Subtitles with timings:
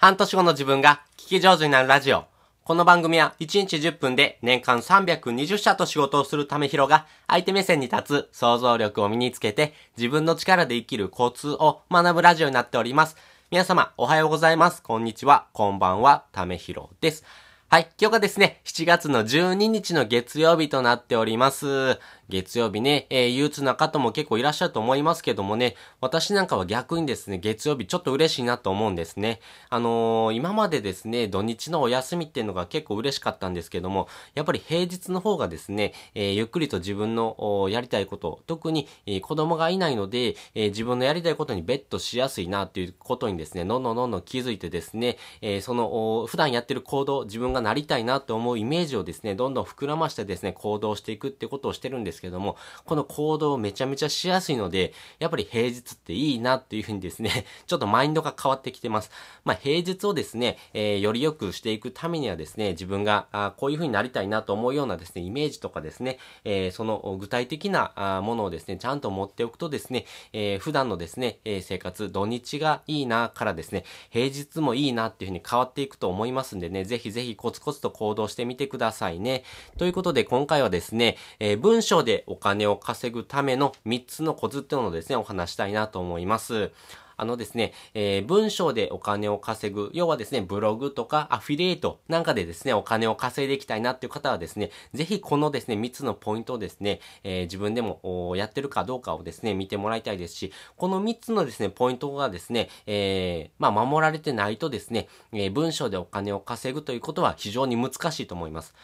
[0.00, 2.24] 半年後の自分が聞き上手になるラジオ。
[2.64, 13.16] この番組は1日10分で年間320社と仕事をするためひろが相手目線に立つ想像力を身につけて自分の力で生きるコツを学ぶラジオになっております。
[13.50, 14.82] 皆様おはようございます。
[14.82, 15.48] こんにちは。
[15.52, 16.24] こんばんは。
[16.32, 17.22] ためひろです。
[17.68, 17.88] はい。
[18.00, 22.00] 今日がですね、7月の12日の月曜日となっております。
[22.30, 29.40] 月曜日ね、えー、憂鬱な方も結構いらっしゃると思いますけどもね、私なんかは逆にですね、月曜日ちょっと嬉しいなと思うんですね。
[29.68, 59.10] あのー、今までですね、土日のお休みっていうのが結構嬉しかったんですけども、やっぱり平日の方がですね、えー、ゆっくりと自分のやりたいこと、特に、えー、子供がいないので、え自分のやりたいことにベットしやすいなっていうことにですね、どんどんどんどん気づいてですね、えその、普段やってる行動、自分がなりたいなと思うイメージをですね、どんどん膨らましてですね、行動していくってことをしてるんですけども、この行動めちゃめちゃしやすいので、やっぱり平日っていいなっていうふうにですね、 ちょっとマインドが変わってきてます。
[59.44, 79.44] まあ、平日をですね、えー、より良くしていくためにはですね、自分が、あこういうふうになりたいなと思うようなですね、イメージとかですね、えー、その具体的なあものをですね、ちゃんと持っておくとですね、えー、普段のですね、えー、生活、土日がいいなからですね、平日もいいなっていうふうに変わっていくと思いますんでね、ぜひぜひコツコツと行動してみてくださいね。
[79.78, 86.72] ということで今回はですね、えー、文章ででお金を稼ぐための3つのコツっていうのをですね、お話したいなと思います。
[87.16, 108.74] あのですね、えー、文章でお金を稼ぐ、要はですね、ブログとかアフィリエイトなんかでですね、お金を稼いでいきたいなっていう方はですね、ぜひこのですね、3つのポイントをですね、えー、自分でもやってるかどうかをですね、見てもらいたいですし、この3つのですね、ポイントがですね、えー、まあ、守られてないとですね、え文章でお金を稼ぐということは非常に難しいと思います。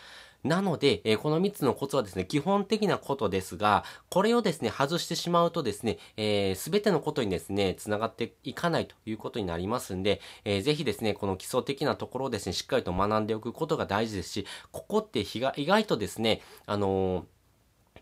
[0.47, 17.25] なので、えー、この3つのコツはですね、基本的なことですが、これをですね、外してしまうとですね、す、えー、べ、てのことにですね、繋がっていかないということになりますんで、えー、ぜひですね、この基礎的なところをですね、しっかりと学んでおくことが大事ですし、ここって日が意外とですね、あのー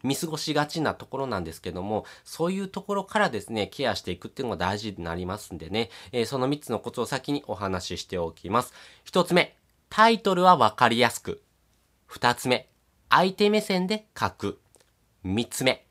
[0.04, 8.74] 見過ごしがちなところなんですけども、そういうところからですね、ケアしていくっていうのが大事になりますんでね、えー、その3つのコツを先にお話ししておきます。
[9.06, 9.56] 1つ目、
[9.88, 11.43] タイトルはわかりやすく。
[12.14, 12.68] 二つ目、
[13.10, 14.60] 相手目線で書く。
[15.24, 15.84] 三つ目、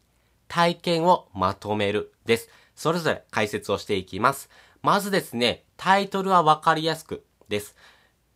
[0.48, 2.48] 体験をまとめるです。
[2.76, 4.50] それぞれ解説をしていきます。
[4.82, 7.76] まずですね、タイトルはわかりやすくです。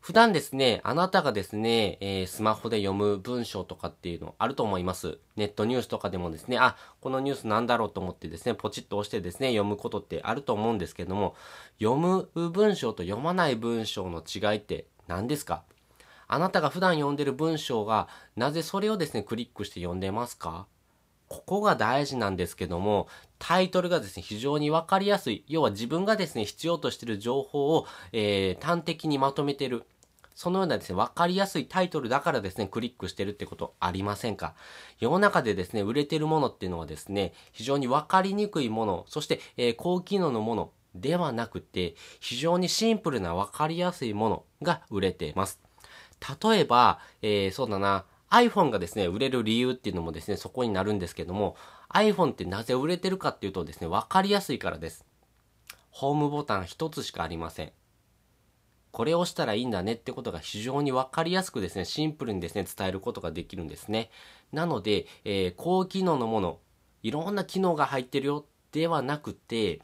[0.01, 5.19] 普段ですね、あなたがですね、えー、スマホで読む文章とかっていうのあると思います。
[5.37, 11.37] ネットニュースとかでもですね、あ、このニュースなんだろうと思ってですね、ポチッと押してですね、読むことってあると思うんですけども、
[11.79, 15.63] 読む文章と読まない文章の違いって何ですか？
[16.27, 20.67] あなたが普段読んでる文章が、なぜそれをですね、クリックして読んでますか？
[21.29, 23.07] ここが大事なんですけども、
[23.38, 25.43] タイトルがですね、非常にわかりやすい。
[25.47, 29.83] 要は自分がですね、必要としている情報を、えー、端的にまとめてる。
[30.35, 34.53] そのようなですね、わかりやすいタイトルだからですね、クリックしてるってことありませんか？
[34.99, 45.59] 世の中でですね、売れてるものっていうのはですね、非常にわかりにくいもの、そして、えー、高機能のものではなくて、非常にシンプルなわかりやすいものが売れています。
[46.41, 51.55] 例えば、えー、そうだな、iPhone がですね、売れる理由っていうのもですね、そこになるんですけども、
[51.89, 55.06] iPhone ってなぜ売れてるかっていうとですね、わかりやすいからです。
[55.89, 57.72] ホームボタン一つしかありません。
[58.91, 64.09] これを押したらいいんだねってことが非常にわかりやすくですね、シンプルにですね、伝えることができるんですね。
[64.51, 66.59] なので、えー、高機能のもの、
[67.03, 69.81] いろんな機能が入ってるよではなくて、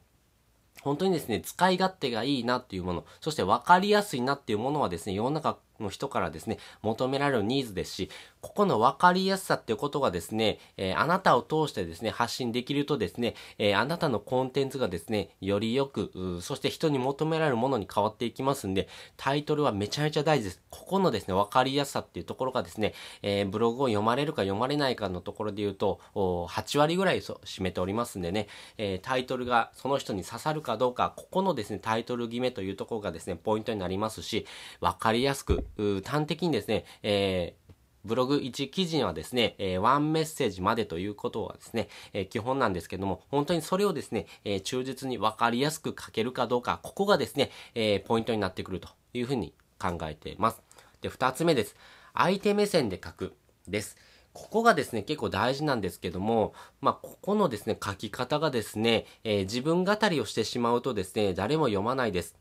[0.81, 8.09] 本当にですね、使い勝手がいいなっていうもの、そして分かりやすいなっていうものはですね、世の中の人からですね、求められるニーズですし、
[8.41, 20.61] ここの分かりやすさっていうことがですね、えー、あなたを通してですね、発信できるとですね、えー、あなたのコンテンツがですね、よりよく、そして人に求められるものに変わっていきますんで、タイトルはめちゃめちゃ大事です。
[20.69, 34.45] ここのですね、分かりやすさっていうところがですね、えー、ブログを読まれるか読まれないかのところで言うと、8割ぐらい占めておりますんでね、えタイトルがその人に刺さるかどうか、ここのですね、タイトル決めというところがですね、ポイントになりますし、
[34.81, 35.65] 分かりやすく、
[36.03, 37.73] 端的にですね、えー、
[38.05, 50.61] ブログ1記事にはですね、えー、ワンメッセージまでということはですね、えー、基本なんですけども、本当にそれをですね、えー、忠実に分かりやすく書けるかどうか、ここがですね、えポイントになってくるというふうに考えています。
[51.01, 51.75] で、二つ目です。
[52.13, 53.33] 相手目線で書く
[53.67, 53.97] です。
[54.33, 62.35] ここがですね、結構大事なんですけども、まあ、ここのですね、書き方がですね、え自分語りをしてしまうとですね、誰も読まないです。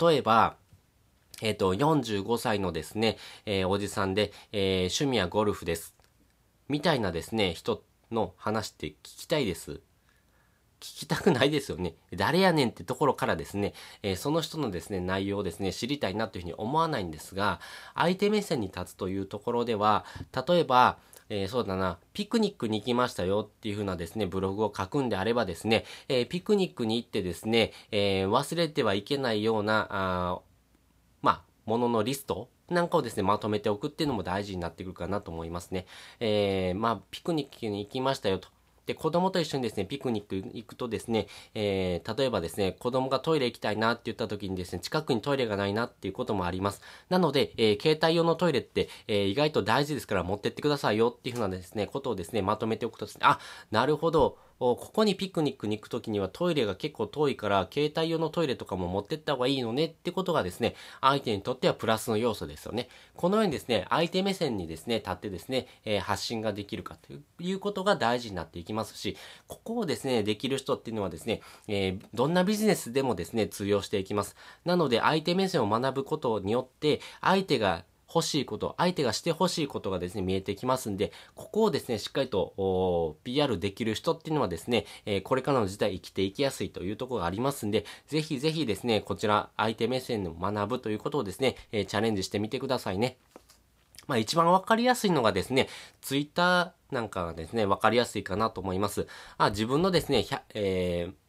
[0.00, 0.56] 例えば、
[1.44, 5.94] えっ、ー、と、45歳のですね、えー、おじさんで、えー、趣味はゴルフです。
[6.68, 9.72] みたいなですね、人の話って聞きたいです。
[9.72, 11.96] 聞きたくないですよね。
[12.16, 17.60] 誰やねんってところからですね、えー、その人のですね、内容をですね、知りたいなというふうに思わないんですが、
[17.94, 20.06] 相手目線に立つというところでは、
[20.48, 20.96] 例えば、
[21.28, 30.40] えー、そうだな、ピクニックに行きましたよっていう風なですね、ブログを書くんであればですね、えー、ピクニックに行ってですね、えー、忘れてはいけないような、あ、
[31.66, 35.86] もののリストなんかをですね、まとめておくっていうのも大事になってくるかなと思いますね。
[36.20, 38.48] えー、まあ、ピクニックに行きましたよと。
[38.86, 46.82] で、子供と一緒にですね、ピクニック行くとですね、えー、例えばですね、子供がトイレ行きたいなって言った時にですね、近くにトイレがないなっていうこともあります。
[47.08, 53.38] なので、えー、携帯用のトイレって、えー、意外と大事ですから持ってってくださいよっていうふうなですね、ことをですね、まとめておくとですね、あ、
[53.70, 62.88] なるほど、ここにピクニックに行くときにはトイレが結構遠いから、携帯用のトイレとかも持ってった方がいいのねってことがですね、相手にとってはプラスの要素ですよね。
[63.16, 67.12] このようにですね、相手目線にですね、立ってですね、えー、発信ができるかと
[67.42, 69.16] いうことが大事になっていきますし、
[69.48, 74.36] ここをですね、できる人っていうのはですね、えー、どんなビジネスでもですね、通用していきます。
[74.64, 93.16] なので、相手目線を学ぶことによって、相手が欲しいこと、相手がして欲しいことがですね、見えてきますんで、ここをですね、しっかりと PR できる人っていうのはですね、えー、これからの時代生きていきやすいというところがありますんで、ぜひぜひですね、こちら相手目線で学ぶということをですね、えー、チャレンジしてみてくださいね。
[94.06, 95.68] まあ一番わかりやすいのがですね、
[96.00, 99.08] ツイッターなんかがですね、わかりやすいかなと思います。
[99.38, 100.24] あ自分のですね、
[100.54, 101.23] えー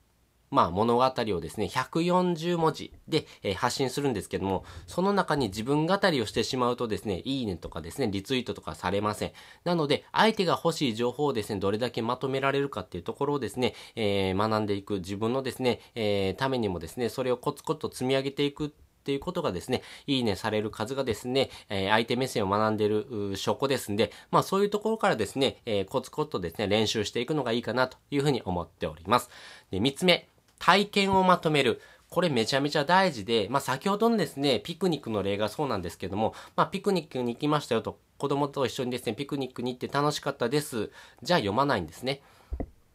[0.52, 9.32] まあ、物語をですね、140文字で、え、発信するんですけども、その中に自分語りをしてしまうとですね、いいねとかですね、リツイートとかされません。
[9.64, 18.70] なので、相手が欲しい情報をですね、どれだけまとめられるかっていうところをですね、えー、学んでいく、自分のですね、えー、ためにもですね、それをコツコツと積み上げていくっ
[19.06, 29.30] ていうことがですね、いいねされる数がですね、えー、相手目線を学んでいる証拠ですんで、まあそういうところからですね、えー、コツコツとですね、練習していくのがいいかなというふうに思っております。
[29.70, 30.28] で、三つ目、
[30.60, 31.82] 体験をまとめる。
[32.10, 40.92] これめちゃめちゃ大事で、まあ先ほどのですね、ピクニックの例がそうなんですけども、まあピクニックに行きましたよと、子供と一緒にですね、ピクニックに行って楽しかったです。
[41.24, 42.22] じゃあ読まないんですね。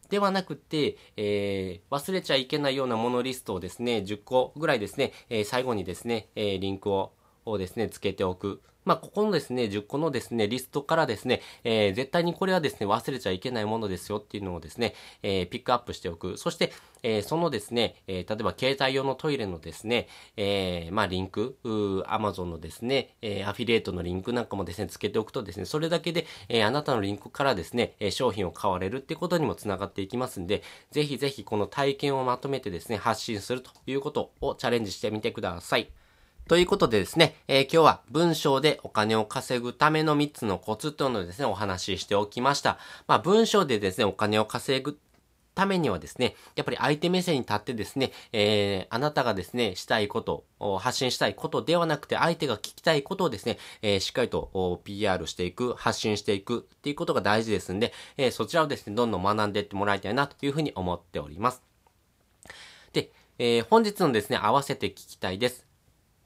[0.09, 7.13] ではなくて、えー、忘れちゃいけないようなものリストをですね、10個ぐらいですね、えー、最後にですね、えー、リンクを
[7.45, 8.61] をですね、つけておく。
[8.85, 16.37] まあ、ここのですね、10個のですね、リストからですね、えー、絶対にこれはですね、忘れちゃいけないものですよっていうのをですね、えー、ピックアップしておく。
[16.37, 16.71] そして、
[17.03, 20.07] えー、そのですね、え例えば携帯用のトイレのですね、
[20.37, 21.57] えまあ、リンク、
[22.07, 30.61] アマゾンのですね、えアフィリエイトのリンクなんかもですね、つけておくとですね、それだけで、えあなたのリンクからですね、え商品を買われるってことにもつながっていきますんで、
[30.91, 35.91] ぜひぜひこの体験をまとめてですね、発信するということをチャレンジしてみてください。
[36.47, 42.77] ということでですね、えー、今日は文章でお金を稼ぐための3つのコツというのをですね、お話ししておきました。
[43.07, 44.99] まあ文章でですね、お金を稼ぐ
[45.53, 61.61] ためにはですね、やっぱり相手目線に立ってですね、えー、あなたがですね、したいことを、発信したいことではなくて、相手が聞きたいことをですね、えー、しっかりと PR していく、発信していくっていうことが大事ですんで、えー、そちらをですね、どんどん学んでいってもらいたいなというふうに思っております。
[62.93, 65.70] で、えー、本日のですね、合わせて聞きたいです。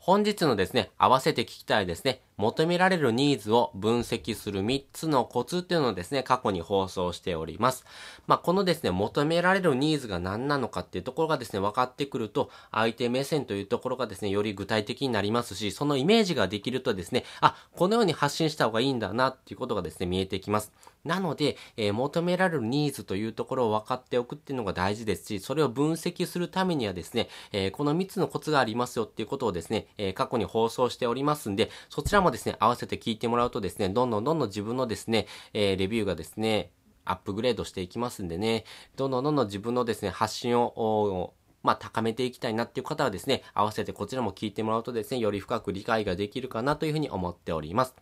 [0.05, 7.85] 本日のですね、合わせて聞きたいですね、求められるニーズを分析する3つのコツっていうのをですね、過去に放送しております。
[8.27, 20.71] まあ、このですね、求められるニーズが何なのかっていうところがですね、分かってくると、相手目線というところがですね、より具体的になりますし、そのイメージができるとですね、あ、このように発信した方がいいんだなっていうことがですね、見えてきます。
[21.05, 36.71] なので、えー、求められるニーズというところを分かっておくっていうのが大事ですし、それを分析するためにはですね、えー、この3つのコツがありますよっていうことをですね、えー、過去に放送しておりますんで、そちらももですね、合わせて聞いてもらうとですね、どんどんどんどん自分のですね、えレビューがですね、
[37.05, 38.65] アップグレードしていきますんでね、
[38.95, 47.95] どんどんどんどん自分のですね、発信を、まあ、高めていきたいなっていう方はですね、合わせてこちらも聞いてもらうとですね、より深く理解ができるかなというふうに思っております。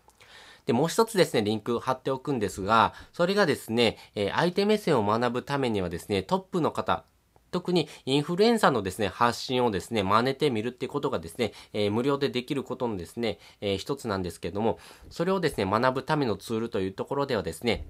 [0.66, 7.04] で、もう一つですね、リンク貼っておくんですが、それがですね、えー、相手目線を学ぶためにはですね、トップの方、
[7.54, 14.80] 特にインフルエンサーのですね、発信をですね、真似てみるっていうことがですね、えー、無料でできることのですね、えー、一つなんですけども、
[15.10, 17.88] それをですね、学ぶためのツールというところではですね、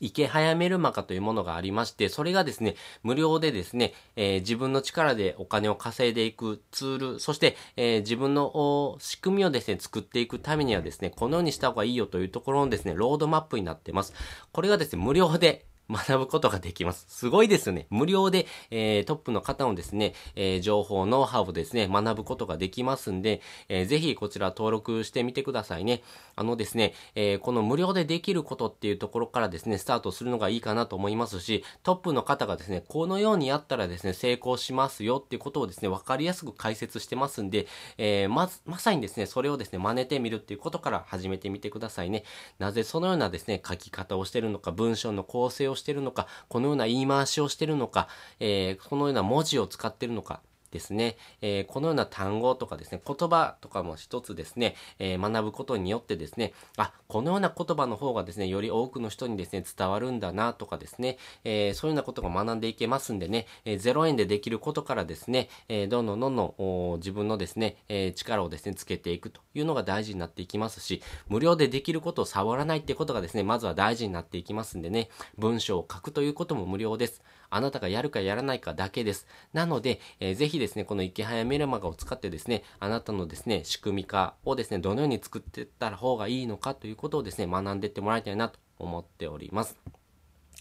[0.00, 14.12] 池早メルマガというものがありまして、それがですね、無料でですね、えー、自分の力でお金を稼いでいくツール、そして、えー、自分の仕組みをですね、作っていくためにはですね、このようにした方がいいよというところのですね、ロードマップになっています。
[14.52, 17.06] これがですね、無料で学ぶことができます。
[17.08, 17.86] すごいですね。
[17.90, 26.02] 無料で、えー、トップの方のですね、えー、情報、ノウハウをですね、学ぶことができますんで、えー、ぜひこちら登録してみてくださいね。
[26.36, 37.66] あのですね、えー、この無料でできることっていうところからですね、スタートするのがいいかなと思いますし、トップの方がですね、このようにやったらですね、成功しますよっていうことをですね、わかりやすく解説してますんで、
[37.98, 42.24] えー、まず、まさにですね、それをですね、真似てみるっていうことから始めてみてくださいね。
[42.58, 48.08] なぜそのようなですね、書き方をしてるのか、文章の構成をしてるのか、このような言い回しをしてるのか、
[48.40, 50.40] えー、このような文字を使ってるのか、
[50.74, 77.22] ですね、えー、このような単語とかですね、言葉とかも一つですね、えー、学ぶことによってですね、あ、このような言葉の方がですね、より多くの人にですね、伝わるんだなとかですね、えー、そういうようなことが学んでいけますんでね、え0円でできることからですね、えどんどんどんどん自分のですね、え力をですね、つけていくというのが大事になっていきますし、無料でできることを触らないってことがですね、まずは大事になっていきますんでね、文章を書くということも無料です。
[77.54, 79.26] あなたがやるかやらないかだけです。
[79.52, 89.76] なので、えー、ぜひですね、この池早メルマガを使ってですね、あなたのですね、仕組み化をですね、どのように作っていった方がいいのかということをですね、学んでいってもらいたいなと思っております。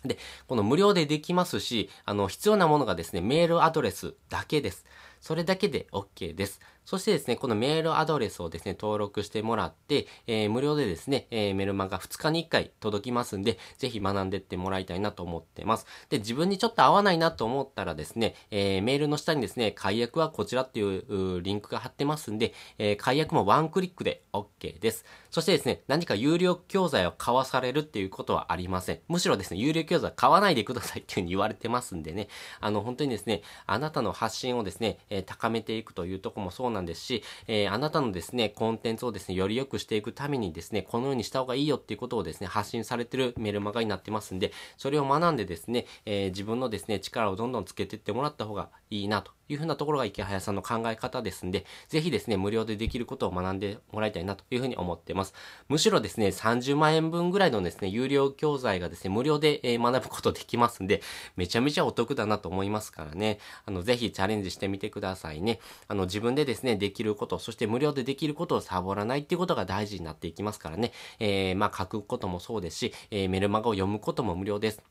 [0.05, 4.85] で、この無料でできますし、あの、必要なものがですね、メールアドレスだけです。
[5.23, 6.59] それだけで OK です。
[6.83, 15.85] そしてですね、このメールアドレスをですね、登録してもらって、えー、無料でですね、えー、メルマガ2日に1回届きますんで、ぜひ学んでってもらいたいなと思ってます。
[16.09, 25.05] で、自分にちょっと合わないなと思ったらですね、えー、メールの下にですね、解約はこちらっていうリンクが貼ってますんで、え解約もワンクリックで OK です。
[25.31, 28.99] そしてですね、何か有料教材を買わされるっていうことはありません。
[29.07, 32.27] むしろですね、有料教材買わないでくださいっていうふうに言われてますんでね、
[32.59, 55.33] あの、本当にですね、あなたの発信をですね、え高めていくというとこもそうなんですし、えー、あなたのですね、コンテンツをですね、より良くしていくためにですね、このようにした方がいいよっていうことをですね、発信されてるメルマガになってますんで、それを学んでですね、えー、自分のですね、力をどんどんつけていってもらった方がいいなというふうなところが池早さんの考え方ですんで、ぜひですね、無料でできることを学んでもらいたいなというふうに思ってます。
[55.67, 61.01] むしろですね、30万円分ぐらいのですね、有料教材がですね、無料で、え学ぶことできますんで、
[61.35, 65.59] めちゃめちゃお得だなと思いますからね、あの、ぜひチャレンジしてみてくださいね。
[65.87, 74.81] あの、自分でですね、できること、そして無料でできることをサボらないっていうことが大事になっていきますからね、えー、まあ、書くこともそうですし、えー、メルマガを読むことも無料です。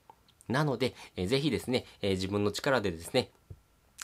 [0.49, 3.31] なので、えー、ぜひですね、えー、自分の力でですね、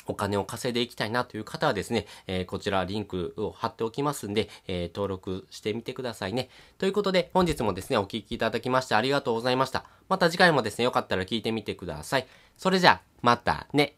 [0.08, 6.48] お金を稼いでいきたいなという方はですね、えー、こちらリンクを貼っておきますんで、えー、登録してみてくださいね。
[6.78, 9.84] ということで、本日もですね、お聴きいただきましてありがとうございました。
[10.08, 12.26] また次回もですね、よかったら聞いてみてください。
[12.56, 13.97] それじゃあ、またね。